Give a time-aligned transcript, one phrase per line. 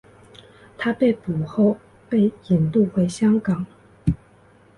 [0.79, 1.77] 他被捕后
[2.09, 3.67] 被引渡回香港。